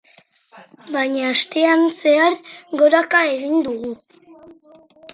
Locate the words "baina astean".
0.95-1.85